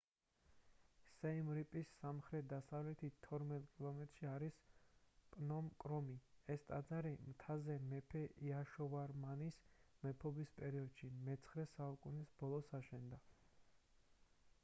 სიემ 1.15 1.49
რიპის 1.57 1.89
სამხრეთ-დასავლეთით 1.97 3.19
12 3.27 3.67
კილომეტრში 3.75 4.27
არის 4.31 4.57
პნომ 5.35 5.67
კრომი 5.85 6.17
ეს 6.55 6.65
ტაძარი 6.71 7.13
მთაზე 7.27 7.77
მეფე 7.93 8.23
იაშოვარმანის 8.49 9.61
მეფობის 10.07 10.55
პერიოდში 10.63 11.13
მე-9 11.27 11.63
საუკუნის 11.77 12.33
ბოლოს 12.41 12.75
აშენდა 12.81 13.23